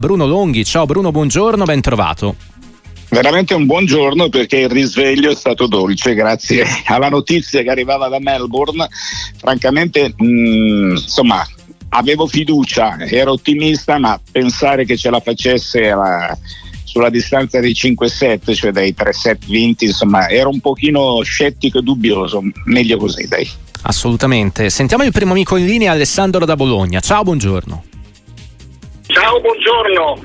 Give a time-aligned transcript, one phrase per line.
[0.00, 0.64] Bruno Longhi.
[0.64, 2.36] Ciao Bruno, buongiorno, ben trovato.
[3.08, 8.20] Veramente un buongiorno perché il risveglio è stato dolce grazie alla notizia che arrivava da
[8.20, 8.88] Melbourne.
[9.38, 11.44] Francamente, mh, mm, insomma,
[11.88, 16.38] avevo fiducia, ero ottimista, ma pensare che ce la facesse alla,
[16.84, 22.40] sulla distanza dei 5-7, cioè dai 3-7 vinti, insomma, ero un pochino scettico e dubbioso.
[22.66, 23.50] Meglio così, dai.
[23.82, 24.70] Assolutamente.
[24.70, 27.00] Sentiamo il primo amico in linea, Alessandro da Bologna.
[27.00, 27.82] Ciao, buongiorno.
[29.20, 30.16] Ciao, buongiorno.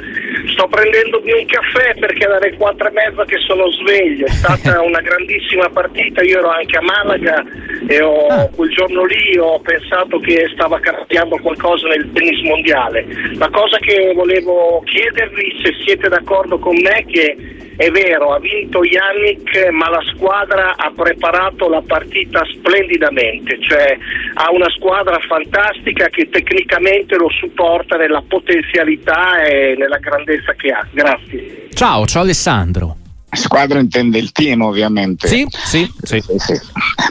[0.52, 4.28] Sto prendendomi un caffè perché dalle quattro e mezza che sono sveglio.
[4.28, 6.22] È stata una grandissima partita.
[6.22, 7.44] Io ero anche a Malaga
[7.88, 8.48] e ho, ah.
[8.56, 13.04] quel giorno lì ho pensato che stava cambiando qualcosa nel tennis mondiale.
[13.34, 17.36] La cosa che volevo chiedervi se siete d'accordo con me che
[17.76, 23.98] è vero, ha vinto Yannick, ma la squadra ha preparato la partita splendidamente, cioè
[24.36, 30.86] ha una squadra fantastica che tecnicamente lo supporta nella potenzialità e nella grandezza che ha.
[30.92, 31.70] Grazie.
[31.74, 32.98] Ciao, ciao Alessandro.
[33.36, 35.28] Squadra intende il team ovviamente.
[35.28, 36.22] Sì, sì, sì.
[36.22, 36.60] sì, sì.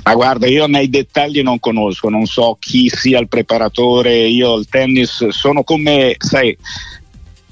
[0.05, 4.69] Ma guarda, io nei dettagli non conosco, non so chi sia il preparatore, io il
[4.69, 6.57] tennis sono come, sai,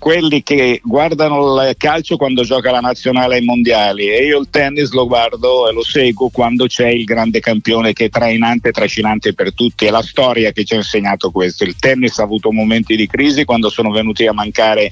[0.01, 4.93] quelli che guardano il calcio quando gioca la nazionale ai mondiali e io il tennis
[4.93, 9.35] lo guardo e lo seguo quando c'è il grande campione che è trainante e trascinante
[9.35, 9.85] per tutti.
[9.85, 11.65] È la storia che ci ha insegnato questo.
[11.65, 14.91] Il tennis ha avuto momenti di crisi quando sono venuti a mancare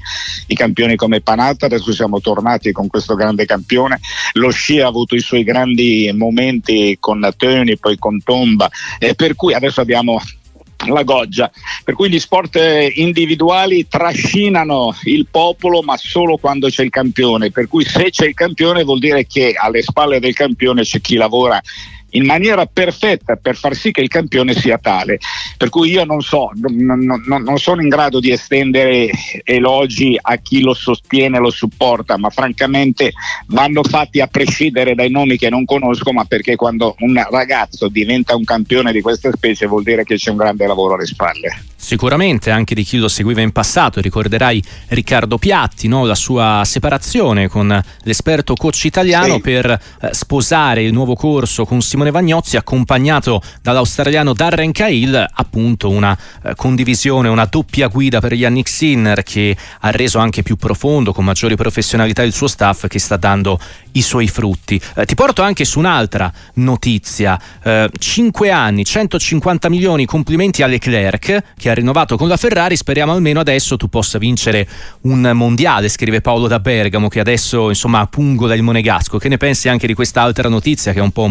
[0.48, 4.00] i campioni come Panatta, adesso siamo tornati con questo grande campione.
[4.34, 9.34] Lo sci ha avuto i suoi grandi momenti con Tony, poi con Tomba e per
[9.34, 10.20] cui adesso abbiamo
[10.86, 11.50] la goggia.
[11.84, 12.58] Per cui gli sport
[12.94, 17.50] individuali trascinano il popolo, ma solo quando c'è il campione.
[17.50, 21.16] Per cui se c'è il campione vuol dire che alle spalle del campione c'è chi
[21.16, 21.60] lavora
[22.10, 25.18] in maniera perfetta per far sì che il campione sia tale.
[25.56, 29.10] Per cui io non so, non, non, non sono in grado di estendere
[29.44, 33.12] elogi a chi lo sostiene, lo supporta, ma francamente
[33.48, 38.36] vanno fatti a prescindere dai nomi che non conosco, ma perché quando un ragazzo diventa
[38.36, 41.62] un campione di questa specie vuol dire che c'è un grande lavoro alle spalle.
[41.76, 46.04] Sicuramente anche di chi lo seguiva in passato, ricorderai Riccardo Piatti, no?
[46.04, 49.40] la sua separazione con l'esperto coach italiano sì.
[49.40, 56.16] per eh, sposare il nuovo corso con Simone Vagnozzi, accompagnato dall'australiano Darren Cahill, appunto una
[56.42, 61.24] eh, condivisione, una doppia guida per Yannick Sinner che ha reso anche più profondo, con
[61.24, 63.58] maggiori professionalità il suo staff che sta dando
[63.92, 64.80] i suoi frutti.
[64.96, 71.42] Eh, ti porto anche su un'altra notizia, eh, 5 anni, 150 milioni, complimenti a Leclerc
[71.56, 74.68] che ha rinnovato con la Ferrari, speriamo almeno adesso tu possa vincere
[75.02, 79.18] un mondiale, scrive Paolo da Bergamo che adesso insomma pungola il monegasco.
[79.18, 81.26] Che ne pensi anche di quest'altra notizia che ha un po'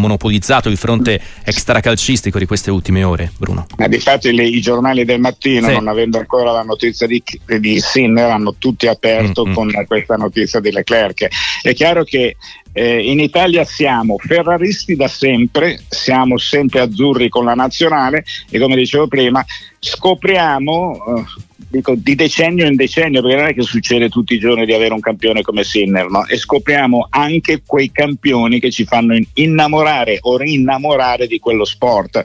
[0.58, 3.66] monopolizzato il fronte extracalcistico di queste ultime ore, Bruno?
[3.76, 5.72] Ma di fatto i, i giornali del mattino, sì.
[5.72, 7.22] non avendo ancora la notizia di,
[7.58, 9.54] di Sinner, hanno tutti aperto mm-hmm.
[9.54, 11.28] con questa notizia di Leclerc.
[11.62, 12.36] È chiaro che
[12.72, 18.76] eh, in Italia siamo ferraristi da sempre, siamo sempre azzurri con la nazionale e come
[18.76, 19.44] dicevo prima
[19.80, 21.24] scopriamo eh,
[21.68, 24.94] dico, di decennio in decennio, perché non è che succede tutti i giorni di avere
[24.94, 26.26] un campione come Sinner, no?
[26.26, 32.24] e scopriamo anche quei campioni che ci fanno innamorare o rinnamorare di quello sport.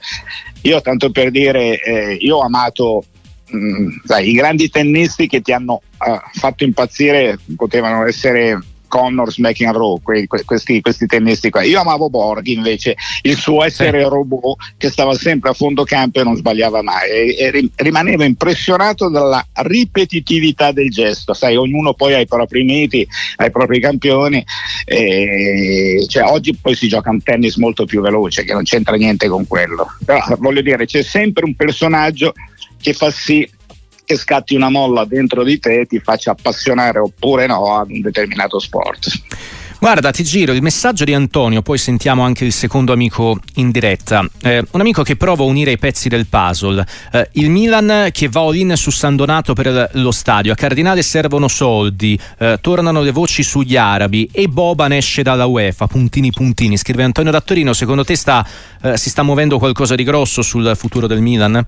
[0.61, 3.03] Io tanto per dire, eh, io ho amato
[3.49, 8.59] mh, mm, sai, i grandi tennisti che ti hanno uh, fatto impazzire, potevano essere
[8.93, 11.63] Connors, McEnroe, que, que, questi, questi, tennisti qua.
[11.63, 14.07] Io amavo Borghi invece, il suo essere sì.
[14.07, 19.09] robot che stava sempre a fondo campo e non sbagliava mai e, e rimanevo impressionato
[19.09, 24.45] dalla ripetitività del gesto, sai, ognuno poi ha i propri miti, ha i propri campioni,
[24.85, 29.27] e, cioè, oggi poi si gioca un tennis molto più veloce che non c'entra niente
[29.27, 32.33] con quello, però voglio dire c'è sempre un personaggio
[32.79, 33.49] che fa sì
[34.05, 38.01] che scatti una molla dentro di te e ti faccia appassionare oppure no ad un
[38.01, 39.21] determinato sport.
[39.83, 44.25] Guarda, ti giro il messaggio di Antonio, poi sentiamo anche il secondo amico in diretta.
[44.41, 46.85] Eh, un amico che prova a unire i pezzi del puzzle.
[47.11, 50.53] Eh, il Milan che va all-in su San Donato per lo stadio.
[50.53, 55.85] A Cardinale servono soldi, eh, tornano le voci sugli arabi e Boban esce dalla UEFA.
[55.87, 56.77] Puntini puntini.
[56.77, 57.73] Scrive Antonio da Torino.
[57.73, 58.47] Secondo te sta,
[58.81, 61.61] eh, si sta muovendo qualcosa di grosso sul futuro del Milan?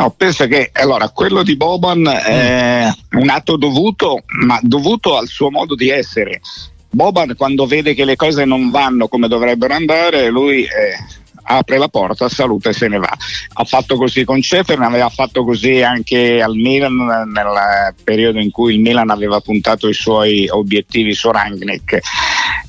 [0.00, 5.50] No, penso che allora, quello di Boban è un atto dovuto, ma dovuto al suo
[5.50, 6.40] modo di essere.
[6.88, 10.96] Boban quando vede che le cose non vanno come dovrebbero andare, lui eh,
[11.42, 13.14] apre la porta, saluta e se ne va.
[13.52, 16.96] Ha fatto così con Ceferin, aveva fatto così anche al Milan
[17.30, 22.00] nel periodo in cui il Milan aveva puntato i suoi obiettivi su Rangnick.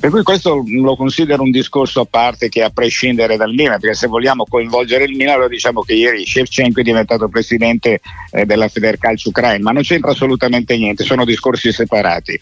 [0.02, 3.96] Per cui questo lo considero un discorso a parte che a prescindere dal Milan, perché
[3.96, 8.02] se vogliamo coinvolgere il Milan lo diciamo che ieri Shevchenko è diventato presidente
[8.32, 12.40] eh, della Federcalcio Ucraina, ma non c'entra assolutamente niente, sono discorsi separati.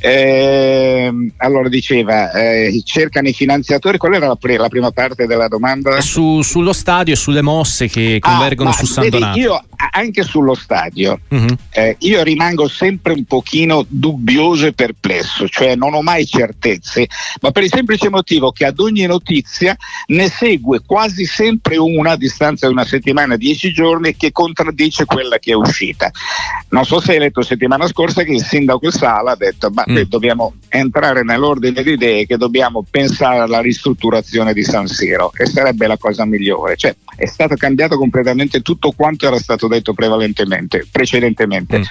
[0.00, 5.46] Eh, allora diceva, eh, cercano i finanziatori, qual era la, pre- la prima parte della
[5.46, 6.00] domanda?
[6.00, 9.38] Su, sullo stadio e sulle mosse che ah, convergono ah, su San Donato.
[9.38, 9.62] Io
[9.92, 11.56] anche sullo stadio, uh-huh.
[11.98, 16.26] io rimango sempre un pochino dubbioso e perplesso, cioè non ho mai
[16.88, 17.06] certezze,
[17.40, 19.76] ma per il semplice motivo che ad ogni notizia
[20.06, 25.38] ne segue quasi sempre una a distanza di una settimana, dieci giorni, che contraddice quella
[25.38, 26.10] che è uscita.
[26.70, 30.02] Non so se hai letto settimana scorsa che il sindaco Sala ha detto ma mm.
[30.02, 35.86] dobbiamo entrare nell'ordine di idee che dobbiamo pensare alla ristrutturazione di San Siro e sarebbe
[35.86, 36.76] la cosa migliore.
[36.76, 41.78] Cioè è stato cambiato completamente tutto quanto era stato detto prevalentemente, precedentemente.
[41.78, 41.82] Mm.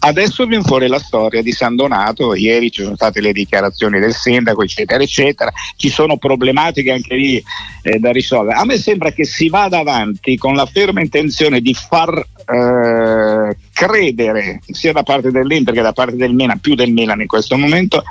[0.00, 4.14] Adesso viene fuori la storia di San Donato, ieri ci sono state le dichiarazioni del
[4.14, 7.42] sindaco, eccetera, eccetera, ci sono problematiche anche lì
[7.82, 8.58] eh, da risolvere.
[8.58, 14.60] A me sembra che si vada avanti con la ferma intenzione di far eh, credere
[14.70, 18.02] sia da parte dell'Inter che da parte del Milan, più del Milan in questo momento,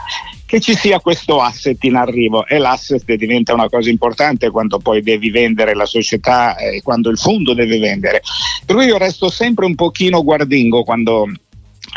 [0.46, 5.02] che ci sia questo asset in arrivo e l'asset diventa una cosa importante quando poi
[5.02, 8.22] devi vendere la società e quando il fondo deve vendere.
[8.66, 11.28] Per cui io resto sempre un pochino guardingo quando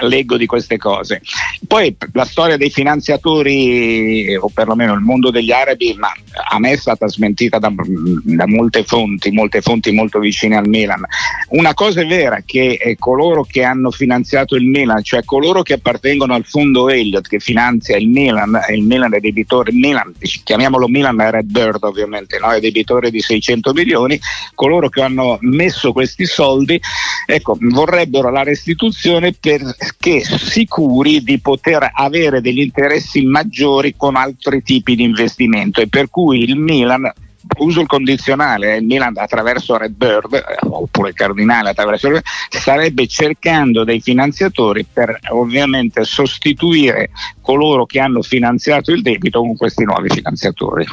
[0.01, 1.23] leggo di queste cose.
[1.67, 6.13] Poi la storia dei finanziatori, o perlomeno il mondo degli arabi, ma
[6.51, 11.03] a me è stata smentita da, da molte fonti, molte fonti molto vicine al Milan.
[11.49, 16.35] Una cosa è vera che coloro che hanno finanziato il Milan, cioè coloro che appartengono
[16.35, 20.15] al fondo Elliott che finanzia il Milan, il Milan è debitore, il Milan,
[20.45, 22.51] chiamiamolo Milan Red Bird ovviamente, no?
[22.51, 24.19] è debitore di 600 milioni,
[24.55, 26.81] coloro che hanno messo questi soldi,
[27.27, 29.35] ecco, vorrebbero la restituzione
[29.89, 36.11] perché sicuri di poter avere degli interessi maggiori con altri tipi di investimento e per
[36.11, 37.11] cui il Milan
[37.59, 43.85] uso il condizionale, il Milan attraverso Redbird eh, oppure il Cardinale attraverso Red starebbe cercando
[43.85, 50.85] dei finanziatori per ovviamente sostituire coloro che hanno finanziato il debito con questi nuovi finanziatori.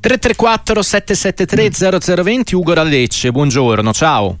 [0.00, 4.38] 334 773 0020 Ugo Rallecce, buongiorno, ciao.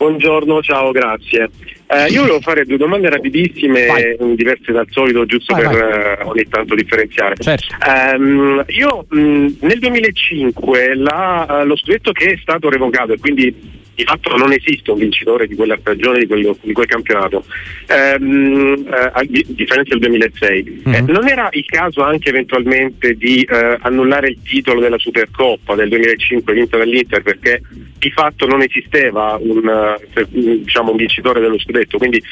[0.00, 1.50] Buongiorno, ciao, grazie.
[1.86, 4.34] Eh, io volevo fare due domande rapidissime, vai.
[4.34, 6.24] diverse dal solito, giusto vai, per vai.
[6.24, 7.34] Uh, ogni tanto differenziare.
[7.38, 7.76] Certo.
[8.16, 13.54] Um, io mh, nel 2005 la, lo scudetto che è stato revocato e quindi
[14.00, 17.44] di fatto non esiste un vincitore di quella stagione, di, quello, di quel campionato,
[17.86, 20.82] ehm, eh, a differenza del 2006.
[20.88, 20.94] Mm-hmm.
[20.94, 25.90] Eh, non era il caso anche eventualmente di eh, annullare il titolo della Supercoppa del
[25.90, 27.60] 2005 vinto dall'Inter perché
[27.98, 32.22] di fatto non esisteva un, eh, diciamo, un vincitore dello scudetto, quindi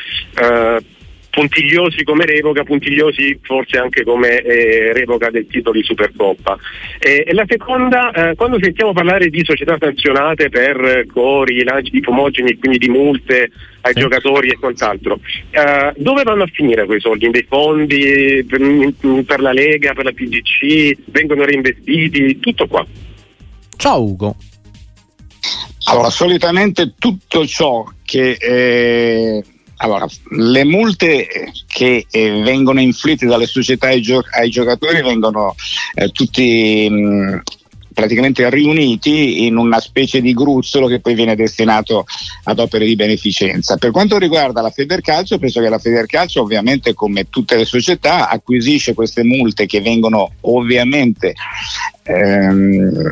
[0.41, 0.83] eh,
[1.31, 6.57] puntigliosi come revoca, puntigliosi forse anche come eh, revoca del titolo di Supercoppa.
[6.99, 12.03] E, e la seconda, eh, quando sentiamo parlare di società sanzionate per cori, lanci di
[12.03, 13.51] fumogeni e quindi di multe
[13.83, 14.01] ai sì.
[14.01, 15.21] giocatori e quant'altro,
[15.51, 17.27] eh, dove vanno a finire quei soldi?
[17.27, 18.61] In dei fondi per,
[19.25, 22.85] per la Lega, per la PGC, vengono reinvestiti, tutto qua.
[23.77, 24.37] Ciao Ugo.
[25.91, 29.43] Allora, solitamente tutto ciò che eh,
[29.79, 35.55] allora, le multe che eh, vengono inflitte dalle società ai, gio- ai giocatori vengono
[35.95, 37.43] eh, tutti mh,
[37.99, 42.07] praticamente riuniti in una specie di gruzzolo che poi viene destinato
[42.45, 43.77] ad opere di beneficenza.
[43.77, 48.95] Per quanto riguarda la Federcalcio, penso che la Federcalcio ovviamente come tutte le società acquisisce
[48.95, 51.35] queste multe che vengono ovviamente
[52.09, 53.11] ehm,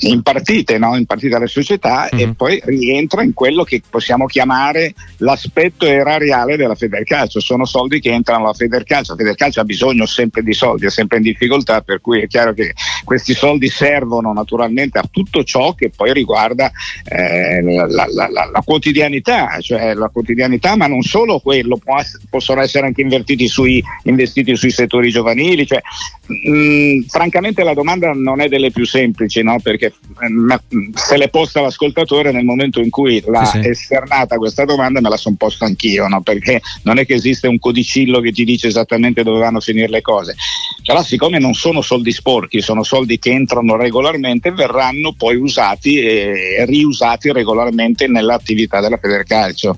[0.00, 0.96] impartite, no?
[0.96, 2.28] impartite alle società mm-hmm.
[2.30, 7.40] e poi rientra in quello che possiamo chiamare l'aspetto erariale della Federcalcio.
[7.40, 9.12] Sono soldi che entrano alla Federcalcio.
[9.12, 12.52] La Federcalcio ha bisogno sempre di soldi, è sempre in difficoltà, per cui è chiaro
[12.54, 12.72] che
[13.04, 16.70] questi soldi servono naturalmente a tutto ciò che poi riguarda
[17.04, 21.78] eh, la, la, la, la, quotidianità, cioè la quotidianità, ma non solo quello,
[22.28, 23.02] possono essere anche
[23.46, 25.66] sui, investiti sui settori giovanili.
[25.66, 25.80] Cioè,
[26.26, 29.58] mh, francamente la la domanda non è delle più semplici, no?
[29.60, 30.60] perché eh,
[30.94, 33.68] se l'è posta l'ascoltatore nel momento in cui l'ha sì, sì.
[33.68, 36.20] esternata questa domanda me la sono posta anch'io, no?
[36.20, 39.88] perché non è che esiste un codicillo che ti dice esattamente dove vanno a finire
[39.88, 40.36] le cose.
[40.84, 46.64] Però siccome non sono soldi sporchi, sono soldi che entrano regolarmente, verranno poi usati e
[46.66, 49.76] riusati regolarmente nell'attività della Federcalcio.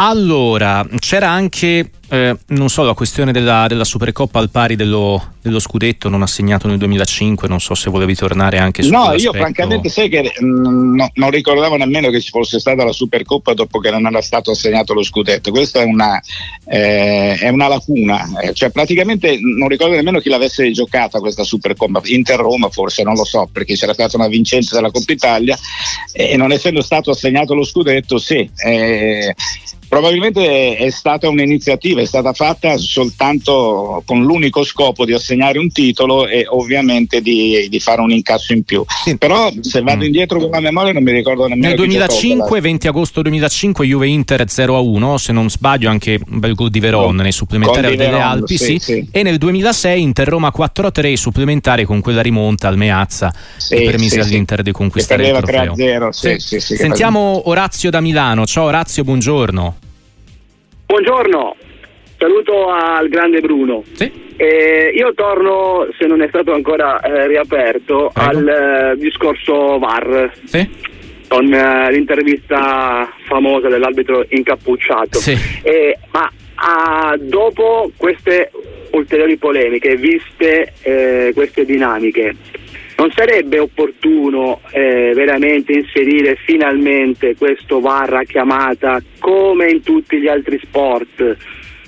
[0.00, 5.58] Allora, c'era anche eh, non so, la questione della, della, Supercoppa al pari dello, dello,
[5.58, 9.90] scudetto non assegnato nel 2005, non so se volevi tornare anche su No, io francamente
[9.90, 13.78] sai che mh, mm, no, non ricordavo nemmeno che ci fosse stata la Supercoppa dopo
[13.78, 15.50] che non era stato assegnato lo scudetto.
[15.50, 16.18] Questa è una,
[16.64, 22.00] eh, è una lacuna, eh, cioè praticamente non ricordo nemmeno chi l'avesse giocata questa Supercoppa,
[22.04, 25.58] Inter Roma forse, non lo so, perché c'era stata una vincente della Coppa Italia
[26.12, 28.48] e non essendo stato assegnato lo scudetto, sì.
[29.88, 36.26] Probabilmente è stata un'iniziativa, è stata fatta soltanto con l'unico scopo di assegnare un titolo
[36.26, 38.84] e ovviamente di, di fare un incasso in più.
[39.04, 39.16] Sì.
[39.16, 40.06] Però se vado mm.
[40.06, 41.68] indietro con la memoria non mi ricordo nemmeno.
[41.68, 46.68] Nel 2005, 20 agosto 2005, Juve Inter 0-1, se non sbaglio anche un bel gol
[46.68, 49.08] di Veron nei supplementari delle Veron, Alpi, sì, sì.
[49.10, 53.32] e nel 2006 Inter Roma 4-3 supplementari con quella rimonta al Meazza
[53.68, 55.74] che permise all'Inter di conquistare il trofeo.
[55.74, 58.44] 3-0, Sentiamo Orazio da Milano.
[58.44, 59.77] Ciao Orazio, buongiorno.
[60.88, 61.54] Buongiorno,
[62.16, 63.84] saluto al grande Bruno.
[63.92, 64.10] Sì.
[64.36, 68.30] Eh, io torno, se non è stato ancora eh, riaperto, Prego.
[68.30, 70.32] al eh, discorso VAR.
[70.44, 70.66] Sì.
[71.28, 75.18] Con eh, l'intervista famosa dell'arbitro incappucciato.
[75.18, 75.36] Sì.
[76.10, 78.50] ma ah, dopo queste
[78.92, 82.34] ulteriori polemiche, viste eh, queste dinamiche,
[82.98, 90.28] non sarebbe opportuno eh, veramente inserire finalmente questo VAR a chiamata come in tutti gli
[90.28, 91.36] altri sport?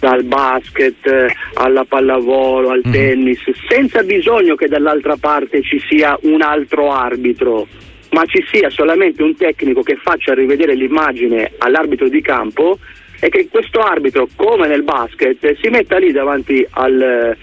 [0.00, 2.90] dal basket alla pallavolo al mm.
[2.90, 3.38] tennis,
[3.68, 7.68] senza bisogno che dall'altra parte ci sia un altro arbitro,
[8.12, 12.78] ma ci sia solamente un tecnico che faccia rivedere l'immagine all'arbitro di campo
[13.20, 17.36] e che questo arbitro, come nel basket, si metta lì davanti al,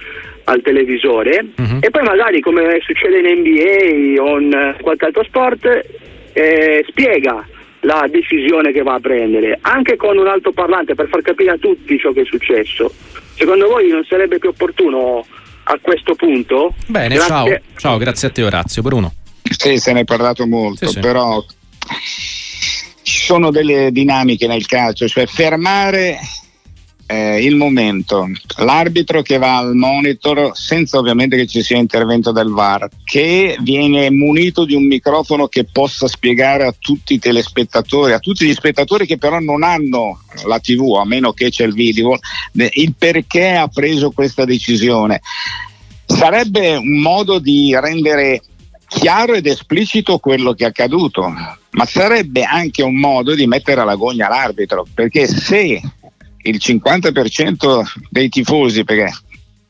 [0.50, 1.78] al televisore uh-huh.
[1.80, 5.66] e poi magari come succede in NBA o in qualche altro sport
[6.34, 7.46] eh, spiega
[7.82, 11.98] la decisione che va a prendere anche con un altoparlante per far capire a tutti
[11.98, 12.92] ciò che è successo
[13.36, 15.26] secondo voi non sarebbe più opportuno
[15.70, 16.74] a questo punto?
[16.88, 17.28] Bene, grazie.
[17.28, 19.14] ciao, ciao grazie a te Orazio Bruno
[19.56, 21.00] sì, se ne è parlato molto, sì, sì.
[21.00, 21.44] però
[23.02, 26.20] ci sono delle dinamiche nel calcio, cioè fermare
[27.08, 32.50] eh, il momento, l'arbitro che va al monitor senza ovviamente che ci sia intervento del
[32.50, 38.20] VAR, che viene munito di un microfono che possa spiegare a tutti i telespettatori, a
[38.20, 42.20] tutti gli spettatori che però non hanno la TV, a meno che c'è il video,
[42.52, 45.22] il perché ha preso questa decisione.
[46.06, 48.42] Sarebbe un modo di rendere
[48.88, 51.32] chiaro ed esplicito quello che è accaduto,
[51.72, 55.82] ma sarebbe anche un modo di mettere alla gogna l'arbitro, perché se
[56.48, 59.12] il 50% dei tifosi, perché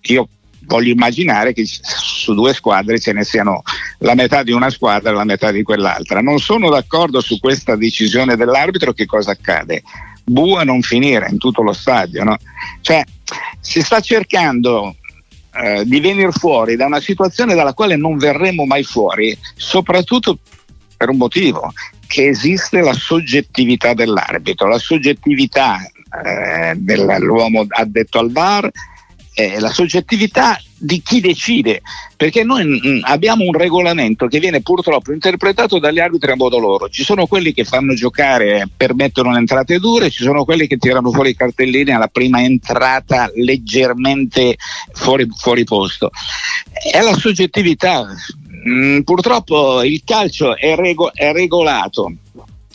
[0.02, 0.30] io
[0.68, 3.64] voglio immaginare che su due squadre ce ne siano
[4.00, 6.22] la metà di una squadra e la metà di quell'altra.
[6.22, 9.84] Non sono d'accordo su questa decisione dell'arbitro, che cosa accade?
[10.24, 12.38] Bua non finire in tutto lo stadio, no?
[12.82, 13.04] Cioè,
[13.62, 14.96] si sta cercando
[15.54, 20.38] eh, di venire fuori da una situazione dalla quale non verremo mai fuori, soprattutto
[20.98, 21.72] per un motivo,
[22.08, 25.80] che esiste la soggettività dell'arbitro, la soggettività
[26.24, 28.70] eh, dell'uomo addetto al VAR,
[29.40, 31.82] eh, la soggettività di chi decide,
[32.16, 36.58] perché noi mh, mm, abbiamo un regolamento che viene purtroppo interpretato dagli arbitri a modo
[36.58, 36.90] loro.
[36.90, 41.12] Ci sono quelli che fanno giocare, permettono le entrate dure, ci sono quelli che tirano
[41.12, 44.56] fuori i cartellini alla prima entrata leggermente
[44.94, 46.10] fuori, fuori posto.
[46.92, 48.08] È la soggettività.
[48.64, 52.12] Mh, mm, purtroppo il calcio è, rego- è regolato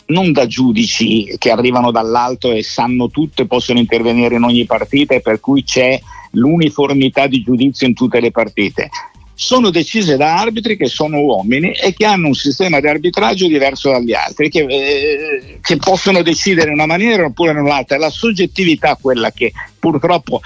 [0.07, 5.15] non da giudici che arrivano dall'alto e sanno tutto e possono intervenire in ogni partita
[5.15, 5.99] e per cui c'è
[6.31, 8.89] l'uniformità di giudizio in tutte le partite.
[9.35, 13.91] Sono decise da arbitri che sono uomini e che hanno un sistema di arbitraggio diverso
[13.91, 17.95] dagli altri, che, eh, che possono decidere in una maniera oppure in un'altra.
[17.95, 19.51] È la soggettività quella che
[19.83, 20.39] purtroppo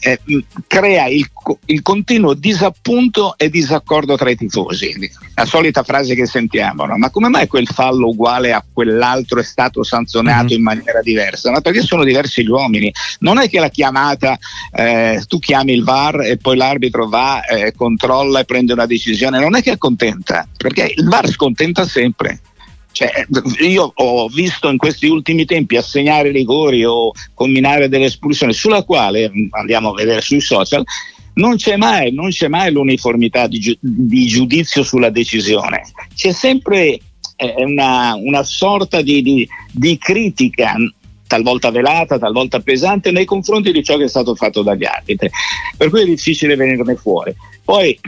[0.00, 0.18] eh,
[0.66, 1.28] crea il,
[1.66, 4.94] il, continuo disappunto e disaccordo tra i tifosi.
[5.34, 6.96] La solita frase che sentiamo, no?
[6.96, 10.56] ma come mai quel fallo uguale a quell'altro è stato sanzionato mm-hmm.
[10.56, 11.50] in maniera diversa?
[11.50, 12.90] Ma perché sono diversi gli uomini?
[13.18, 14.38] Non è che la chiamata,
[14.72, 19.40] eh, tu chiami il VAR e poi l'arbitro va, eh, controlla e prende una decisione,
[19.40, 22.40] non è che accontenta, perché il VAR scontenta sempre.
[22.90, 23.26] Cioè,
[23.60, 29.30] io ho visto in questi ultimi tempi assegnare rigori o combinare delle espulsioni sulla quale
[29.50, 30.84] andiamo a vedere sui social
[31.38, 35.82] non c'è mai, non c'è mai l'uniformità di, giu- di, giudizio sulla decisione,
[36.14, 36.98] c'è sempre
[37.36, 40.74] eh, una, una, sorta di, di, di, critica
[41.26, 45.30] talvolta velata, talvolta pesante nei confronti di ciò che è stato fatto dagli arbitri,
[45.76, 47.34] per cui è difficile venirne fuori.
[47.68, 48.00] Poi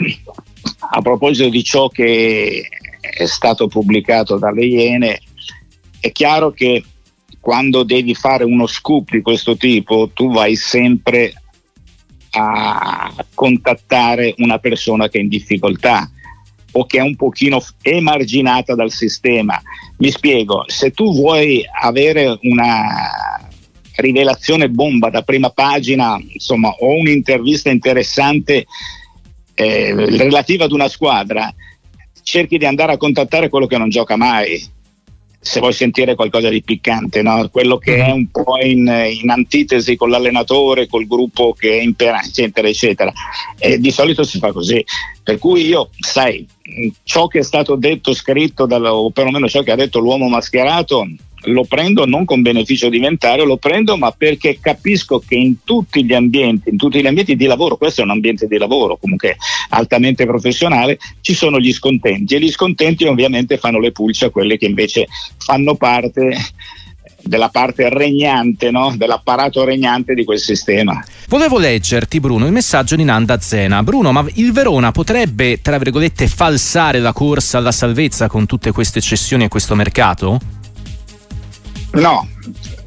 [0.79, 2.67] a proposito di ciò che
[2.99, 5.21] è stato pubblicato dalle Iene,
[6.00, 6.83] è chiaro che
[7.38, 11.35] quando devi fare uno scoop di questo tipo, tu vai sempre
[12.31, 16.11] a contattare una persona che è in difficoltà
[16.73, 19.61] o che è un pochino emarginata dal sistema.
[19.99, 23.38] Mi spiego, se tu vuoi avere una
[23.97, 28.64] rivelazione bomba da prima pagina, insomma, o un'intervista interessante
[29.61, 31.52] eh, relativa ad una squadra,
[32.23, 34.79] cerchi di andare a contattare quello che non gioca mai
[35.43, 37.49] se vuoi sentire qualcosa di piccante, no?
[37.50, 38.87] quello che è un po' in,
[39.21, 43.12] in, antitesi con l'allenatore, col gruppo che è imperante, eccetera, eccetera.
[43.59, 44.85] E di solito si fa così.
[45.23, 46.47] Per cui io, sai,
[47.05, 51.09] ciò che è stato detto, scritto, dal, o perlomeno ciò che ha detto l'uomo mascherato,
[51.44, 56.04] lo prendo non con beneficio di inventario, lo prendo ma perché capisco che in tutti
[56.04, 59.37] gli ambienti, in tutti gli ambienti di lavoro, questo è un ambiente di lavoro comunque
[59.70, 64.59] altamente professionale, ci sono gli scontenti e gli scontenti ovviamente fanno le pulce a quelle
[64.59, 65.06] che invece
[65.38, 66.37] fanno parte
[67.23, 68.94] della parte regnante, no?
[68.97, 71.04] dell'apparato regnante di quel sistema.
[71.28, 73.82] Volevo leggerti, Bruno, il messaggio di Nanda Zena.
[73.82, 79.00] Bruno, ma il Verona potrebbe, tra virgolette, falsare la corsa alla salvezza con tutte queste
[79.00, 80.60] cessioni e questo mercato?
[81.92, 82.28] No,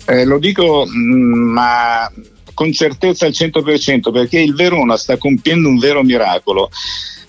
[0.06, 2.12] eh, lo dico mm, ma
[2.54, 6.70] con certezza al 100% perché il Verona sta compiendo un vero miracolo.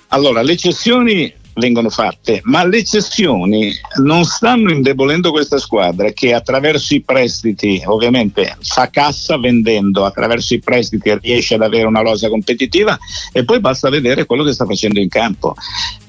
[0.09, 6.95] Allora, le cessioni vengono fatte, ma le cessioni non stanno indebolendo questa squadra che attraverso
[6.95, 12.99] i prestiti ovviamente fa cassa vendendo, attraverso i prestiti riesce ad avere una rosa competitiva
[13.33, 15.55] e poi basta vedere quello che sta facendo in campo.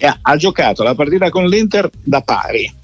[0.01, 2.84] Ha, ha giocato la partita con l'Inter da pari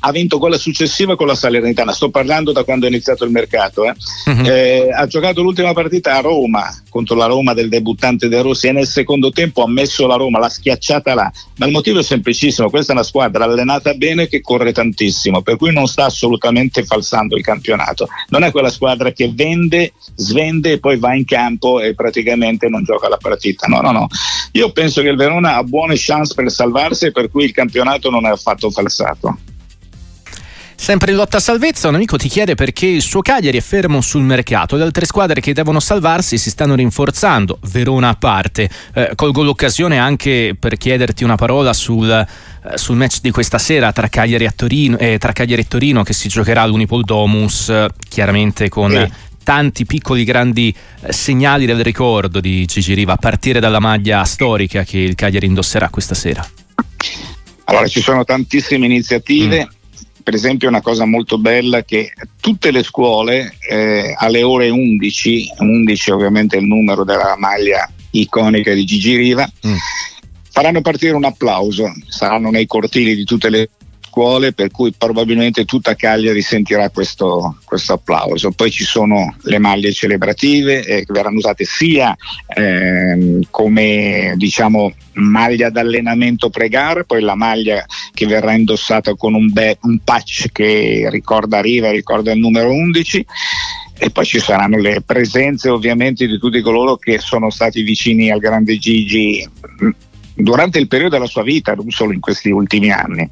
[0.00, 3.84] ha vinto quella successiva con la Salernitana, sto parlando da quando è iniziato il mercato,
[3.84, 3.94] eh.
[4.26, 4.46] uh-huh.
[4.46, 8.72] eh, ha giocato l'ultima partita a Roma contro la Roma del debuttante De Rossi e
[8.72, 12.70] nel secondo tempo ha messo la Roma, l'ha schiacciata là, ma il motivo è semplicissimo,
[12.70, 17.36] questa è una squadra allenata bene che corre tantissimo, per cui non sta assolutamente falsando
[17.36, 21.94] il campionato, non è quella squadra che vende, svende e poi va in campo e
[21.94, 24.06] praticamente non gioca la partita, no no no,
[24.52, 28.26] io penso che il Verona ha buone chance per salvarsi per cui il campionato non
[28.26, 29.38] è affatto falsato.
[30.80, 34.00] Sempre in lotta a salvezza, un amico ti chiede perché il suo Cagliari è fermo
[34.00, 34.76] sul mercato.
[34.76, 38.70] Le altre squadre che devono salvarsi si stanno rinforzando, Verona a parte.
[38.94, 43.92] Eh, colgo l'occasione anche per chiederti una parola sul, eh, sul match di questa sera
[43.92, 48.70] tra Cagliari, Torino, eh, tra Cagliari, e Torino che si giocherà all'Unipol Domus, eh, chiaramente
[48.70, 49.28] con...
[49.42, 54.84] Tanti piccoli grandi eh, segnali del ricordo di Gigi Riva a partire dalla maglia storica
[54.84, 56.46] che il Cagliari indosserà questa sera?
[57.64, 59.78] Allora ci sono tantissime iniziative, mm
[60.30, 66.10] per esempio una cosa molto bella che tutte le scuole eh, alle ore 11, 11
[66.12, 69.74] ovviamente è il numero della maglia iconica di Gigi Riva, mm.
[70.52, 73.70] faranno partire un applauso, saranno nei cortili di tutte le
[74.10, 78.50] scuole, per cui probabilmente tutta Cagliari sentirà questo, questo applauso.
[78.50, 82.16] Poi ci sono le maglie celebrative eh, che verranno usate sia
[82.48, 89.78] eh, come diciamo maglia d'allenamento pre-gara, poi la maglia che verrà indossata con un, be-
[89.82, 93.26] un patch che ricorda Riva, ricorda il numero 11
[94.02, 98.40] e poi ci saranno le presenze ovviamente di tutti coloro che sono stati vicini al
[98.40, 99.46] grande Gigi
[100.42, 103.28] durante il periodo della sua vita, non solo in questi ultimi anni.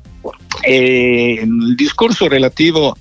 [0.60, 2.96] E il discorso relativo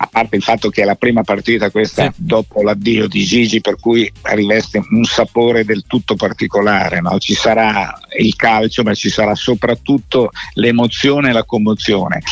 [0.00, 2.10] a parte il fatto che è la prima partita questa sì.
[2.16, 7.18] dopo l'addio di Gigi per cui riveste un sapore del tutto particolare no?
[7.18, 12.22] ci sarà il calcio ma ci sarà soprattutto l'emozione e la commozione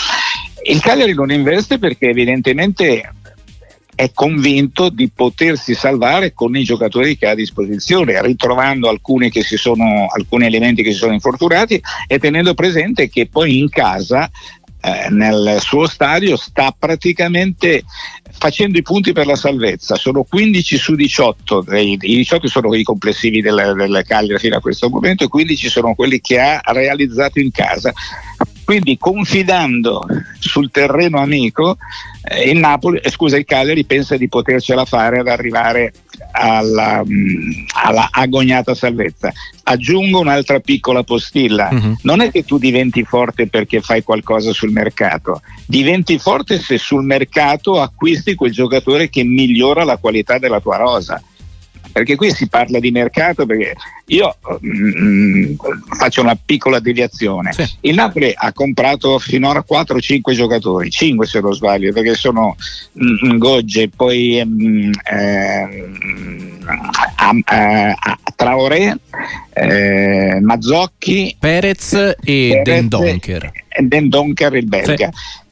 [0.69, 3.11] il Cagliari non investe perché evidentemente
[3.97, 10.07] è convinto di potersi salvare con i giocatori che ha a disposizione, ritrovando alcuni, sono,
[10.15, 14.31] alcuni elementi che si sono infortunati e tenendo presente che poi in casa
[14.83, 17.85] eh, nel suo stadio sta praticamente
[18.39, 23.41] facendo i punti per la salvezza, sono 15 su 18, i 18 sono i complessivi
[23.41, 27.51] del, del Cagliari fino a questo momento e 15 sono quelli che ha realizzato in
[27.51, 27.95] casa.
[28.67, 30.05] Quindi confidando
[30.41, 31.77] sul terreno amico,
[32.21, 35.93] eh, il Napoli, eh, scusa, il Cagliari pensa di potercela fare ad arrivare
[36.33, 37.51] alla, mm,
[37.85, 39.33] alla agognata salvezza.
[39.63, 41.99] Aggiungo un'altra piccola postilla, uh-huh.
[42.03, 47.05] non è che tu diventi forte perché fai qualcosa sul mercato, diventi forte se sul
[47.05, 51.23] mercato acquisti quel giocatore che migliora la qualità della tua rosa
[51.97, 53.75] perché qui si parla di mercato perché
[54.09, 55.55] io mm,
[55.97, 57.55] faccio una piccola deviazione.
[57.55, 57.65] Sì.
[57.81, 62.55] il Napoli ha comprato finora 4-5 giocatori 5 se non sbaglio perché sono
[63.03, 65.89] mm, Gogge poi mm, eh,
[67.51, 67.95] eh,
[68.37, 68.99] Traoré
[69.55, 73.53] eh, Mazzocchi Perez e Perez, Den Donker.
[73.81, 75.11] Den Donker il belga.
[75.15, 75.45] Sì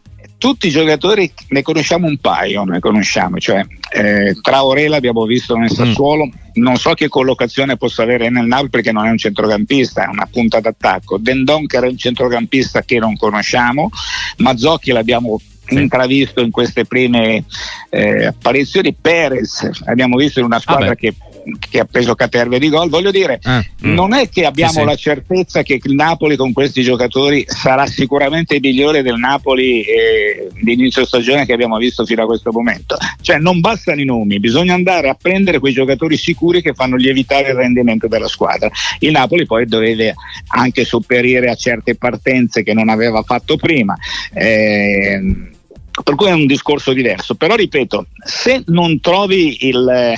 [0.44, 5.70] tutti i giocatori ne conosciamo un paio, ne conosciamo, cioè eh, Traoré l'abbiamo visto nel
[5.72, 5.74] mm.
[5.74, 6.30] Sassuolo, mm.
[6.56, 10.28] non so che collocazione possa avere nel Napoli perché non è un centrocampista, è una
[10.30, 11.16] punta d'attacco.
[11.16, 13.88] Dendon che era un centrocampista che non conosciamo,
[14.36, 15.76] Mazzocchi l'abbiamo sì.
[15.76, 17.44] intravisto in queste prime
[17.88, 18.92] eh, apparizioni.
[18.92, 21.14] Perez abbiamo visto in una squadra ah che
[21.58, 22.88] che ha preso caterve di gol.
[22.88, 23.92] Voglio dire, mm.
[23.92, 28.58] non è che abbiamo sì, la certezza che il Napoli con questi giocatori sarà sicuramente
[28.60, 32.96] migliore del Napoli eh, di inizio stagione che abbiamo visto fino a questo momento.
[33.20, 37.50] Cioè non bastano i nomi, bisogna andare a prendere quei giocatori sicuri che fanno lievitare
[37.50, 38.70] il rendimento della squadra.
[39.00, 40.12] Il Napoli poi doveva
[40.48, 43.94] anche sopperire a certe partenze che non aveva fatto prima.
[44.32, 45.52] Eh,
[46.02, 50.14] per cui è un discorso diverso, però ripeto, se non trovi il,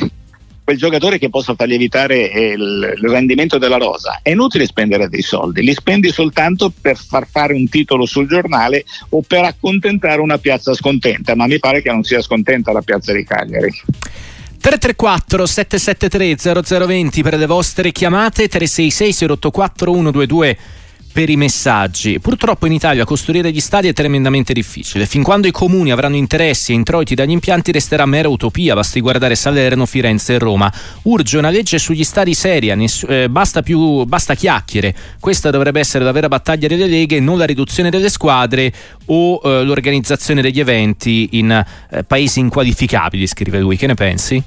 [0.66, 4.18] quel giocatore che possa far lievitare il, il, rendimento della rosa.
[4.20, 8.84] È inutile spendere dei soldi, li spendi soltanto per far fare un titolo sul giornale
[9.10, 13.12] o per accontentare una piazza scontenta, ma mi pare che non sia scontenta la piazza
[13.12, 13.70] di Cagliari.
[14.58, 20.58] 334 773 0020 per le vostre chiamate 366 084 122
[21.16, 22.20] per i messaggi.
[22.20, 25.06] Purtroppo in Italia costruire gli stadi è tremendamente difficile.
[25.06, 29.34] Fin quando i comuni avranno interessi e introiti dagli impianti resterà mera utopia, basti guardare
[29.34, 30.70] Salerno, Firenze e Roma.
[31.04, 34.94] Urge una legge sugli stadi seria, ness- eh, basta, più, basta chiacchiere.
[35.18, 38.70] Questa dovrebbe essere la vera battaglia delle leghe, non la riduzione delle squadre
[39.06, 43.78] o eh, l'organizzazione degli eventi in eh, paesi inqualificabili, scrive lui.
[43.78, 44.42] Che ne pensi?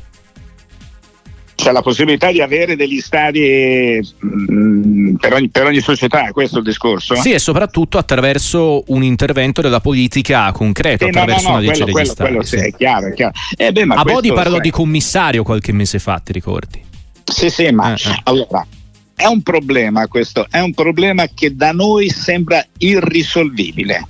[1.59, 6.55] C'è la possibilità di avere degli stadi mh, mm, per, ogni, per, ogni, società, questo
[6.55, 7.15] è il discorso?
[7.15, 11.67] Sì, e soprattutto attraverso un intervento della politica concreto, sì, attraverso no, no, no, una
[11.67, 12.29] legge quello, degli quello, stadi.
[12.29, 13.33] Quello sì, è chiaro, è chiaro.
[13.57, 14.61] Eh beh, A Bodi parlò sai.
[14.61, 16.81] di commissario qualche mese fa, ti ricordi?
[17.25, 18.21] Sì, sì, ma eh, eh.
[18.23, 18.65] allora
[19.13, 24.05] è un problema questo, è un problema che da noi sembra irrisolvibile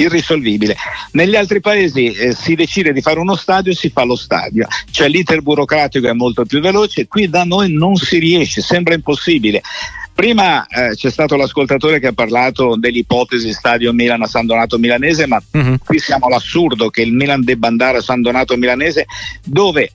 [0.00, 0.76] irrisolvibile.
[1.12, 4.66] Negli altri paesi eh, si decide di fare uno stadio e si fa lo stadio,
[4.90, 9.62] cioè l'iter burocratico è molto più veloce, qui da noi non si riesce, sembra impossibile.
[10.12, 15.26] Prima eh, c'è stato l'ascoltatore che ha parlato dell'ipotesi stadio Milan a San Donato Milanese,
[15.26, 15.78] ma uh-huh.
[15.82, 19.06] qui siamo all'assurdo che il Milan debba andare a San Donato Milanese,
[19.42, 19.92] dove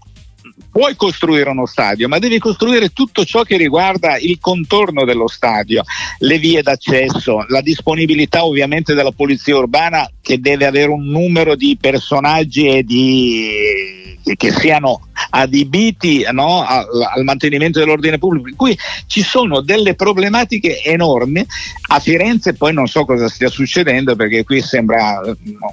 [0.76, 5.84] puoi costruire uno stadio, ma devi costruire tutto ciò che riguarda il contorno dello stadio,
[6.20, 11.78] le vie d'accesso, la disponibilità ovviamente della polizia urbana che deve avere un numero di
[11.80, 18.58] personaggi e di che siano adibiti no, al, al, mantenimento dell'ordine pubblico.
[18.58, 21.46] Cui ci sono delle problematiche enormi.
[21.90, 25.22] A Firenze poi non so cosa stia succedendo perché qui sembra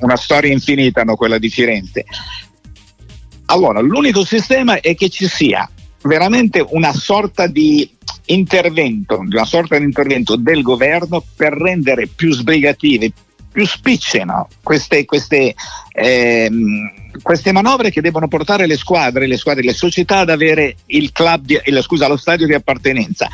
[0.00, 2.04] una storia infinita no, quella di Firenze.
[3.52, 5.68] Allora, l'unico sistema è che ci sia
[6.04, 7.88] veramente una sorta di
[8.26, 13.12] intervento, una sorta di intervento del governo per rendere più sbrigative,
[13.52, 14.48] più spicce no?
[14.62, 15.54] queste, queste,
[15.92, 21.60] ehm, queste, manovre che devono portare le squadre, le squadre, le società ad avere di,
[21.82, 23.28] scusa, lo stadio di appartenenza.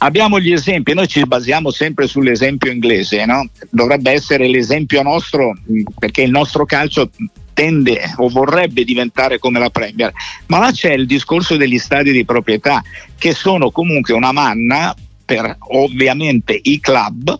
[0.00, 3.48] Abbiamo gli esempi, noi ci basiamo sempre sull'esempio inglese, no?
[3.70, 5.52] dovrebbe essere l'esempio nostro
[5.98, 7.10] perché il nostro calcio
[7.58, 10.12] tende o vorrebbe diventare come la Premier,
[10.46, 12.84] ma là c'è il discorso degli stadi di proprietà
[13.18, 14.94] che sono comunque una manna
[15.24, 17.36] per ovviamente i club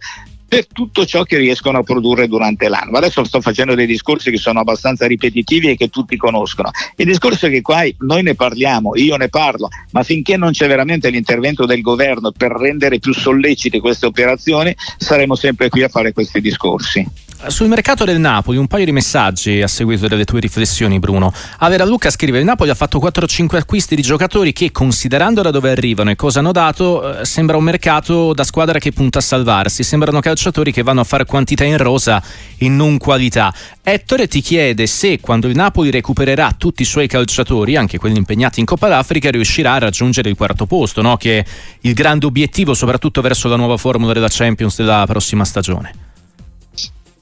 [0.49, 2.97] per tutto ciò che riescono a produrre durante l'anno.
[2.97, 6.71] Adesso sto facendo dei discorsi che sono abbastanza ripetitivi e che tutti conoscono.
[6.97, 10.67] Il discorso è che qua noi ne parliamo, io ne parlo, ma finché non c'è
[10.67, 16.13] veramente l'intervento del governo per rendere più sollecite queste operazioni, saremo sempre qui a fare
[16.13, 17.28] questi discorsi.
[17.47, 21.33] Sul mercato del Napoli un paio di messaggi a seguito delle tue riflessioni Bruno.
[21.59, 25.71] Avera Luca scrive il Napoli ha fatto 4-5 acquisti di giocatori che considerando da dove
[25.71, 29.85] arrivano e cosa hanno dato eh, sembra un mercato da squadra che punta a salvarsi,
[29.85, 32.21] sembrano calciatori che vanno a fare quantità in rosa
[32.59, 33.55] e non qualità.
[33.85, 38.59] Ettore ti chiede se quando il Napoli recupererà tutti i suoi calciatori, anche quelli impegnati
[38.59, 41.17] in Coppa d'Africa, riuscirà a raggiungere il quarto posto, no?
[41.17, 41.45] che è
[41.83, 46.08] il grande obiettivo soprattutto verso la nuova formula della Champions della prossima stagione.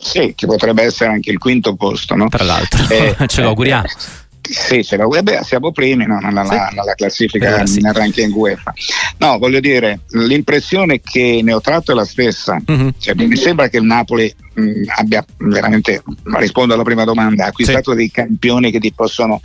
[0.07, 2.15] Sì, che potrebbe essere anche il quinto posto.
[2.15, 2.29] No?
[2.29, 3.83] Tra l'altro, eh, ce lo auguriamo.
[3.83, 5.43] Eh, sì, ce l'auguriamo.
[5.43, 6.19] siamo primi no?
[6.21, 6.55] nella, sì.
[6.77, 7.81] nella, classifica, eh, sì.
[7.81, 8.73] nel ranking UEFA.
[9.19, 12.57] No, voglio dire, l'impressione che ne ho tratto è la stessa.
[12.71, 12.89] Mm-hmm.
[12.97, 16.05] Cioè, mi sembra che il Napoli mh, mm, abbia veramente,
[16.37, 17.97] rispondo alla prima domanda, ha acquistato sì.
[17.97, 19.41] dei campioni che ti possono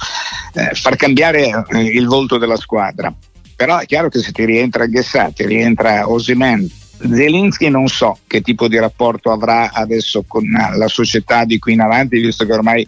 [0.54, 3.12] eh, far cambiare eh, il volto della squadra.
[3.56, 6.70] Però è chiaro che se ti rientra Ghessati, rientra Osimen,
[7.10, 11.82] Zelensky non so che tipo di rapporto avrà adesso con la società di qui in
[11.82, 12.86] avanti, visto che ormai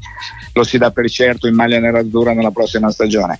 [0.53, 3.39] lo si dà per certo in maglia nerazzurra nella prossima stagione.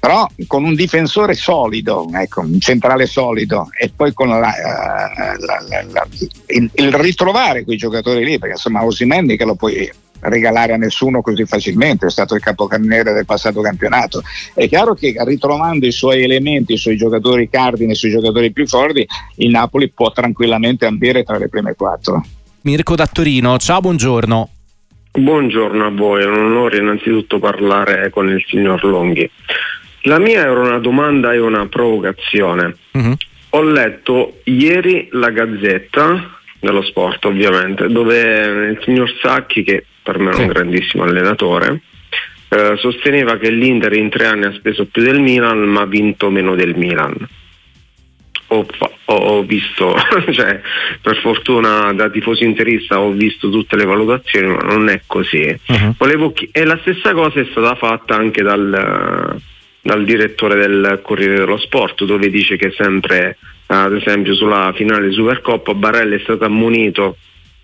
[0.00, 6.06] Però con un difensore solido, ecco, un centrale solido e poi con la, la, la,
[6.46, 11.20] il, il, ritrovare quei giocatori lì, perché insomma Osimendi che lo puoi regalare a nessuno
[11.20, 14.22] così facilmente, è stato il capocannoniere del passato campionato.
[14.54, 18.66] È chiaro che ritrovando i suoi elementi, i suoi giocatori cardini, i suoi giocatori più
[18.66, 22.24] forti, il Napoli può tranquillamente ambire tra le prime quattro.
[22.62, 24.50] Mirko da Torino, ciao, buongiorno.
[25.12, 29.28] Buongiorno a voi, è un onore innanzitutto parlare con il signor Longhi.
[30.02, 32.76] La mia era una domanda e una provocazione.
[32.92, 33.16] Uh-huh.
[33.50, 40.30] Ho letto ieri la Gazzetta dello sport ovviamente, dove il signor Sacchi, che per me
[40.30, 41.82] è un grandissimo allenatore,
[42.48, 46.30] eh, sosteneva che l'Inter in tre anni ha speso più del Milan ma ha vinto
[46.30, 47.14] meno del Milan.
[48.50, 48.66] Ho,
[49.04, 49.94] ho visto,
[50.32, 50.58] cioè,
[51.02, 55.54] per fortuna da tifoso interista ho visto tutte le valutazioni, ma non è così.
[55.66, 56.32] Uh-huh.
[56.52, 59.38] E la stessa cosa è stata fatta anche dal,
[59.82, 65.14] dal direttore del Corriere dello Sport, dove dice che sempre, ad esempio, sulla finale di
[65.14, 67.18] Supercoppa Barella è stato ammonito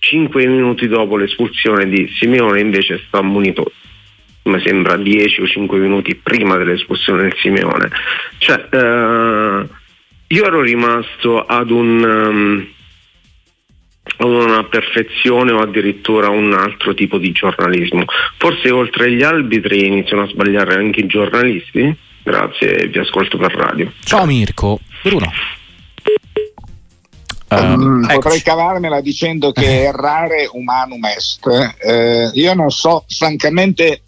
[0.04, 3.72] 5 minuti dopo l'espulsione di Simeone invece è stato ammonito
[4.44, 7.88] mi sembra 10 o 5 minuti prima dell'espulsione del Simeone.
[8.36, 9.68] Cioè eh,
[10.26, 12.66] io ero rimasto ad un um,
[14.18, 18.04] una perfezione o addirittura un altro tipo di giornalismo.
[18.36, 21.96] Forse oltre agli arbitri iniziano a sbagliare anche i giornalisti?
[22.22, 23.90] Grazie vi ascolto per radio.
[24.04, 24.78] Ciao Mirko.
[25.02, 25.32] Bruno
[27.48, 31.46] Um, potrei cavarmela dicendo che errare humanum est.
[31.78, 34.02] Eh, io non so, francamente,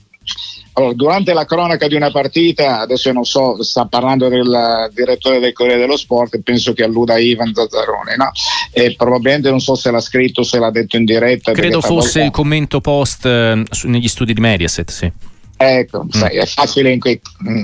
[0.72, 5.52] allora, durante la cronaca di una partita, adesso non so, sta parlando del direttore del
[5.52, 8.30] Corriere dello Sport, penso che alluda Ivan Zazzarone, no?
[8.72, 11.52] E probabilmente non so se l'ha scritto, se l'ha detto in diretta.
[11.52, 15.12] Credo fosse il commento post eh, negli studi di Mediaset, sì.
[15.58, 16.08] Ecco, mm.
[16.10, 17.18] sai, è facile in quei,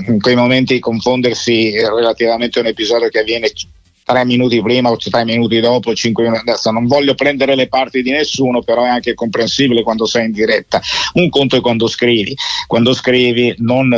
[0.07, 3.51] in quei momenti confondersi relativamente a un episodio che avviene
[4.03, 8.01] tre minuti prima o tre minuti dopo, cinque minuti adesso non voglio prendere le parti
[8.01, 10.81] di nessuno, però è anche comprensibile quando sei in diretta.
[11.13, 12.35] Un conto è quando scrivi,
[12.67, 13.95] quando scrivi non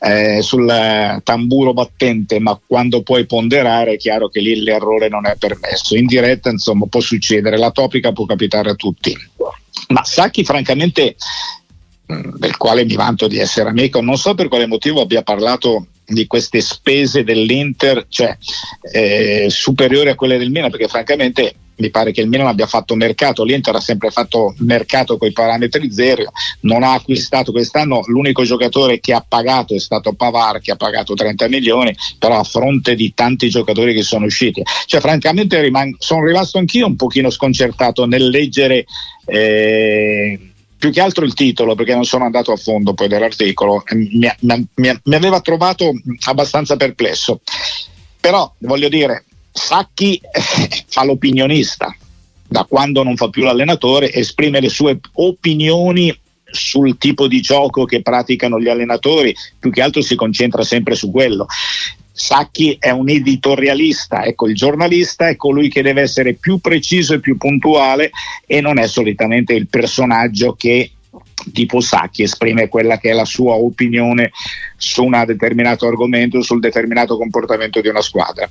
[0.00, 5.36] eh, sul tamburo battente, ma quando puoi ponderare è chiaro che lì l'errore non è
[5.36, 5.96] permesso.
[5.96, 9.16] In diretta insomma può succedere, la topica può capitare a tutti.
[9.88, 11.16] Ma Sacchi francamente
[12.12, 15.86] mm, del quale mi vanto di essere amico, non so per quale motivo abbia parlato
[16.06, 18.36] di queste spese dell'Inter, cioè
[18.92, 22.94] eh, superiori a quelle del Milan, perché francamente mi pare che il Milan abbia fatto
[22.94, 26.24] mercato, l'Inter ha sempre fatto mercato con i parametri zero,
[26.60, 31.14] non ha acquistato quest'anno, l'unico giocatore che ha pagato è stato Pavar che ha pagato
[31.14, 34.62] 30 milioni, però a fronte di tanti giocatori che sono usciti.
[34.86, 38.86] Cioè francamente rimang- sono rimasto anch'io un pochino sconcertato nel leggere
[39.26, 40.38] eh,
[40.78, 45.00] più che altro il titolo, perché non sono andato a fondo poi dell'articolo, mi, mi,
[45.02, 45.92] mi aveva trovato
[46.26, 47.40] abbastanza perplesso.
[48.20, 51.94] Però voglio dire, Sacchi eh, fa l'opinionista,
[52.48, 56.16] da quando non fa più l'allenatore, esprime le sue opinioni
[56.48, 61.10] sul tipo di gioco che praticano gli allenatori, più che altro si concentra sempre su
[61.10, 61.46] quello.
[62.18, 67.20] Sacchi è un editorialista, ecco il giornalista è colui che deve essere più preciso e
[67.20, 68.10] più puntuale
[68.46, 70.92] e non è solitamente il personaggio che
[71.52, 74.30] tipo Sacchi esprime quella che è la sua opinione
[74.78, 78.48] su un determinato argomento, sul determinato comportamento di una squadra.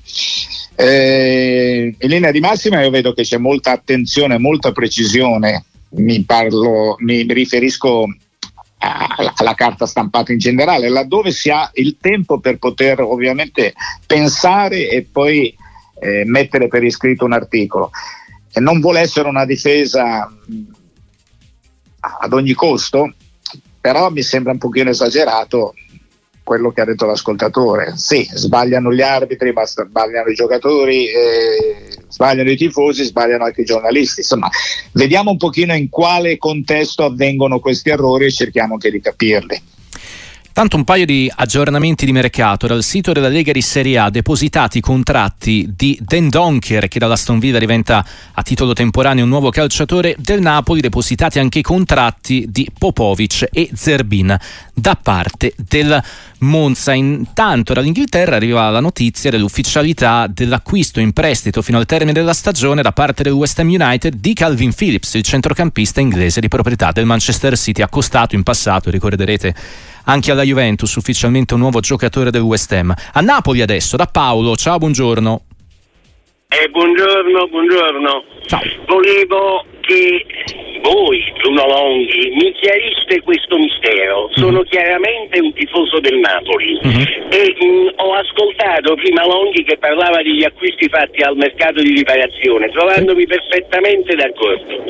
[0.75, 6.97] Eh, in linea di massima io vedo che c'è molta attenzione, molta precisione, mi, parlo,
[6.99, 8.05] mi riferisco
[9.35, 13.73] alla carta stampata in generale, laddove si ha il tempo per poter ovviamente
[14.05, 15.55] pensare e poi
[15.99, 17.91] eh, mettere per iscritto un articolo.
[18.51, 20.31] E non vuole essere una difesa
[21.99, 23.13] ad ogni costo,
[23.81, 25.73] però mi sembra un pochino esagerato
[26.45, 27.93] quello che ha detto l'ascoltatore.
[27.97, 34.19] Sì, sbagliano gli arbitri, sbagliano i giocatori, eh, sbagliano i tifosi, sbagliano anche i giornalisti.
[34.19, 34.47] Insomma,
[34.91, 39.61] vediamo un pochino in quale contesto avvengono questi errori e cerchiamo anche di capirli.
[40.55, 42.65] Tanto un paio di aggiornamenti di mercato.
[42.65, 47.17] Dal sito della Lega di Serie A depositati i contratti di Den Donker che dalla
[47.17, 52.71] Stonvilla diventa a titolo temporaneo un nuovo calciatore del Napoli, depositati anche i contratti di
[52.71, 54.33] Popovic e Zerbin
[54.73, 56.01] da parte del
[56.37, 56.93] Monza.
[56.93, 62.93] Intanto dall'Inghilterra arriva la notizia dell'ufficialità dell'acquisto in prestito fino al termine della stagione da
[62.93, 67.57] parte del West Ham United di Calvin Phillips, il centrocampista inglese di proprietà del Manchester
[67.57, 69.53] City, accostato in passato, ricorderete
[70.05, 72.93] anche alla Juventus, ufficialmente un nuovo giocatore del West Ham.
[73.13, 75.41] A Napoli adesso, da Paolo, ciao, buongiorno.
[76.47, 78.23] Eh, buongiorno, buongiorno.
[78.45, 78.61] Ciao.
[78.85, 80.25] Volevo che
[80.81, 84.29] voi, Bruno Longhi, mi chiariste questo mistero.
[84.35, 84.69] Sono mm.
[84.69, 87.31] chiaramente un tifoso del Napoli mm-hmm.
[87.31, 91.93] e mh, mm, ho ascoltato prima Longhi che parlava degli acquisti fatti al mercato di
[91.93, 94.83] riparazione, trovandomi perfettamente d'accordo.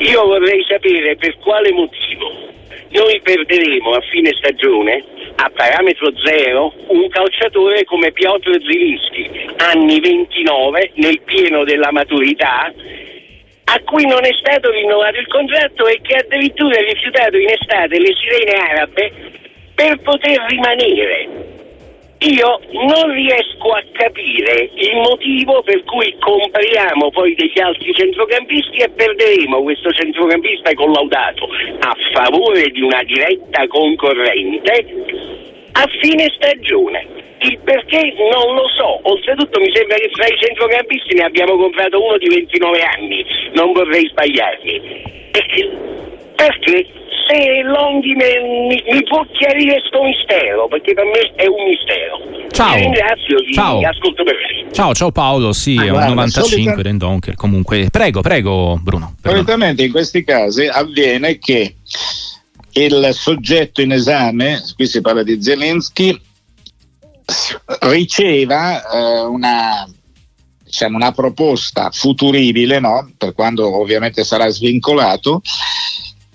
[0.00, 2.48] Io vorrei sapere per quale motivo
[2.90, 5.04] noi perderemo a fine stagione
[5.36, 12.72] a parametro zero un calciatore come Piotr Zilinski, anni 29, nel pieno della maturità,
[13.64, 18.00] a cui non è stato rinnovato il contratto e che addirittura ha rifiutato in estate
[18.00, 19.12] le sirene arabe
[19.74, 21.57] per poter rimanere.
[22.20, 28.88] Io non riesco a capire il motivo per cui compriamo poi degli altri centrocampisti e
[28.88, 34.86] perderemo questo centrocampista collaudato a favore di una diretta concorrente
[35.72, 37.06] a fine stagione.
[37.40, 42.02] Il perché non lo so, oltretutto mi sembra che fra i centrocampisti ne abbiamo comprato
[42.02, 45.30] uno di 29 anni, non vorrei sbagliarmi.
[45.30, 45.70] Perché
[47.28, 52.48] se Longhi mi, mi, può chiarire questo mistero, perché per me è un mistero.
[52.50, 52.74] Ciao.
[52.74, 53.80] Ti ringrazio, ciao.
[53.80, 54.72] ascolto per me.
[54.72, 56.82] Ciao, ciao Paolo, sì, ah, è un 95 solita...
[56.82, 57.88] Rendonker, comunque.
[57.90, 59.16] Prego, prego Bruno.
[59.22, 61.76] Solitamente in questi casi avviene che
[62.72, 66.18] il soggetto in esame, qui si parla di Zelensky,
[67.80, 69.88] riceva eh, una,
[70.62, 73.10] diciamo, una proposta futuribile, no?
[73.16, 75.42] per quando ovviamente sarà svincolato,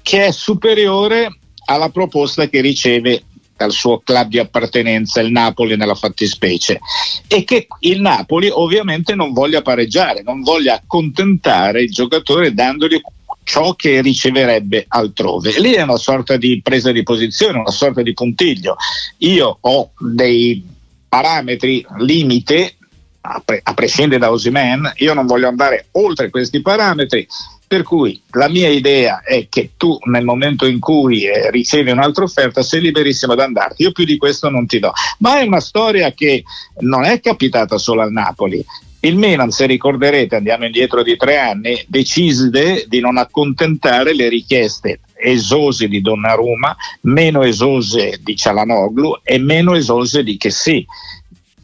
[0.03, 3.23] che è superiore alla proposta che riceve
[3.55, 6.79] dal suo club di appartenenza, il Napoli nella fattispecie,
[7.27, 12.99] e che il Napoli ovviamente non voglia pareggiare, non voglia accontentare il giocatore dandogli
[13.43, 15.59] ciò che riceverebbe altrove.
[15.59, 18.75] Lì è una sorta di presa di posizione, una sorta di puntiglio.
[19.19, 20.65] Io ho dei
[21.07, 22.75] parametri limite
[23.21, 27.25] a, pre- a prescindere da Osimen, io non voglio andare oltre questi parametri,
[27.73, 32.23] per cui la mia idea è che tu nel momento in cui eh, ricevi un'altra
[32.23, 33.81] offerta sei liberissimo ad andarti.
[33.81, 34.91] Io più di questo non ti do.
[35.17, 36.43] Ma è una storia che
[36.81, 38.63] non è capitata solo al Napoli.
[38.99, 44.99] Il Milan, se ricorderete, andiamo indietro di tre anni, decise di non accontentare le richieste
[45.15, 50.85] esose di Donnarumma, meno esose di Cialanoglu e meno esose di Chessy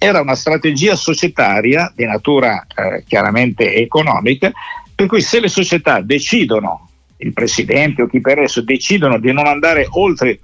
[0.02, 4.50] era una strategia societaria di natura eh, chiaramente economica
[5.00, 9.48] per cui se le società decidono, il presidente o chi per esso decidono di non
[9.48, 10.42] andare oltre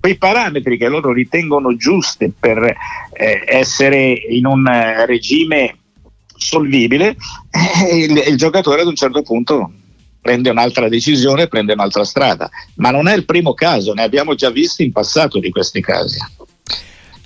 [0.00, 2.62] quei parametri che loro ritengono giusti per
[3.12, 5.76] eh, essere in un eh, regime
[6.34, 7.14] solvibile,
[7.50, 9.70] eh, il, il giocatore ad un certo punto
[10.18, 12.48] prende un'altra decisione, prende un'altra strada.
[12.76, 16.18] Ma non è il primo caso, ne abbiamo già visti in passato di questi casi.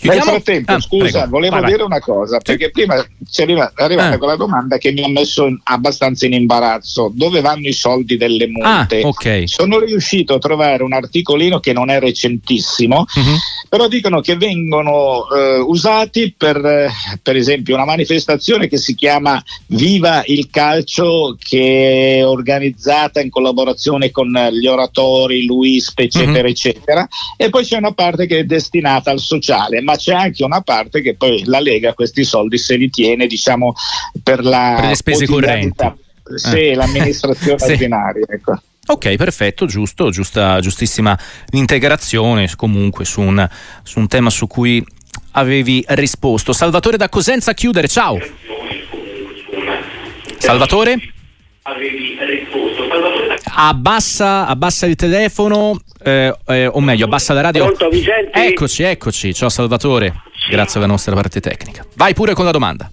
[0.04, 1.28] Nel frattempo, ah, scusa, prego.
[1.28, 1.86] volevo vai, dire vai.
[1.86, 2.70] una cosa, perché sì.
[2.70, 3.44] prima ci è
[3.76, 4.18] arrivata ah.
[4.18, 7.10] quella domanda che mi ha messo in, abbastanza in imbarazzo.
[7.14, 9.00] Dove vanno i soldi delle multe?
[9.00, 9.46] Ah, okay.
[9.46, 13.36] Sono riuscito a trovare un articolino che non è recentissimo, uh-huh.
[13.68, 16.90] però dicono che vengono eh, usati per, eh,
[17.22, 24.10] per esempio, una manifestazione che si chiama Viva il calcio, che è organizzata in collaborazione
[24.10, 26.48] con gli oratori, Luis, eccetera, uh-huh.
[26.48, 30.60] eccetera, e poi c'è una parte che è destinata al sociale, ma c'è anche una
[30.60, 33.74] parte che poi la Lega questi soldi se li tiene diciamo
[34.22, 35.92] per, la per le spese correnti.
[36.34, 36.74] Sì, eh.
[36.74, 37.70] l'amministrazione sì.
[37.72, 38.24] ordinaria.
[38.28, 38.60] Ecco.
[38.86, 41.18] Ok, perfetto, giusto, giusta, giustissima
[41.52, 43.48] integrazione comunque su un,
[43.82, 44.84] su un tema su cui
[45.32, 46.52] avevi risposto.
[46.52, 48.18] Salvatore da Cosenza a chiudere, ciao.
[50.36, 50.98] Salvatore?
[51.62, 52.63] Avevi risposto.
[53.56, 57.72] Abbassa, abbassa il telefono, eh, eh, o meglio, abbassa la radio.
[57.72, 57.90] Pronto?
[58.32, 59.32] Eccoci, eccoci.
[59.32, 60.50] Ciao Salvatore, sì.
[60.50, 61.86] grazie alla nostra parte tecnica.
[61.94, 62.90] Vai pure con la domanda.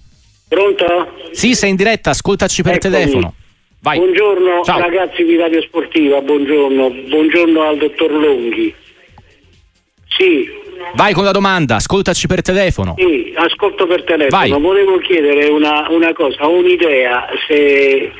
[0.48, 0.84] Pronto?
[1.32, 2.94] Sì, sei in diretta, ascoltaci per Eccomi.
[2.94, 3.34] telefono.
[3.80, 3.98] Vai.
[3.98, 4.78] Buongiorno Ciao.
[4.78, 6.90] ragazzi di Radio Sportiva, buongiorno.
[7.08, 8.72] Buongiorno al dottor Longhi.
[10.16, 10.48] Sì.
[10.94, 12.94] Vai con la domanda, ascoltaci per telefono.
[12.98, 14.48] Sì, ascolto per telefono.
[14.48, 14.60] Vai.
[14.60, 18.12] Volevo chiedere una, una cosa, ho un'idea, se...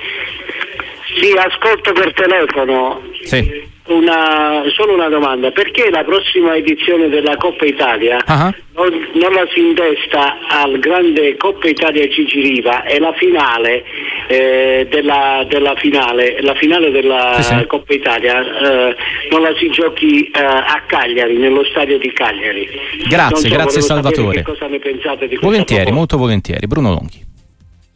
[1.20, 3.00] Sì, ascolto per telefono.
[3.22, 3.70] Sì.
[3.84, 8.54] Una, solo una domanda, perché la prossima edizione della Coppa Italia uh-huh.
[8.74, 13.82] non, non, la si intesta al grande Coppa Italia Ciciriva e la finale
[14.28, 17.66] eh, della, della, finale, la finale della sì, sì.
[17.66, 18.96] Coppa Italia eh,
[19.30, 22.68] non la si giochi eh, a Cagliari, nello stadio di Cagliari.
[23.08, 24.42] Grazie, so, grazie Salvatore.
[24.42, 26.68] Cosa ne pensate di volentieri, molto volentieri.
[26.68, 27.21] Bruno Longhi.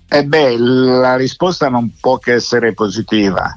[0.09, 3.57] Eh beh, la risposta non può che essere positiva.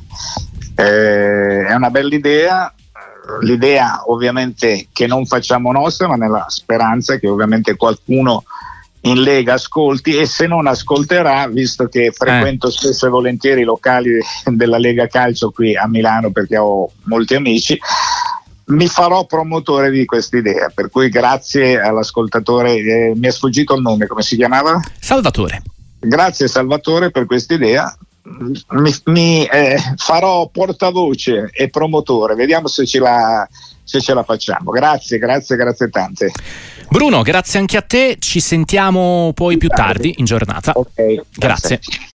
[0.75, 2.73] Eh, è una bella idea,
[3.41, 8.43] l'idea ovviamente che non facciamo nostra, ma nella speranza che ovviamente qualcuno
[9.01, 12.71] in Lega ascolti e se non ascolterà, visto che frequento eh.
[12.71, 17.79] spesso e volentieri i locali della Lega Calcio qui a Milano perché ho molti amici,
[18.65, 20.71] mi farò promotore di questa idea.
[20.73, 24.79] Per cui grazie all'ascoltatore, eh, mi è sfuggito il nome, come si chiamava?
[24.99, 25.61] Salvatore.
[25.99, 27.95] Grazie Salvatore per questa idea.
[28.69, 33.47] Mi, mi eh, farò portavoce e promotore, vediamo se ce, la,
[33.83, 34.71] se ce la facciamo.
[34.71, 36.31] Grazie, grazie, grazie tante.
[36.89, 40.71] Bruno, grazie anche a te, ci sentiamo poi più tardi in giornata.
[40.75, 41.25] Ok, grazie.
[41.37, 41.79] grazie.